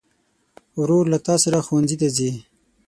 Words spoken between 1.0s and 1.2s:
له